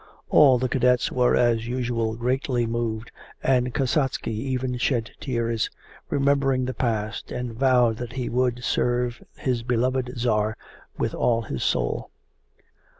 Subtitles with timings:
[0.29, 3.11] All the cadets were as usual greatly moved,
[3.43, 5.69] and Kasatsky even shed tears,
[6.09, 10.57] remembering the past, and vowed that he would serve his beloved Tsar
[10.97, 12.09] with all his soul.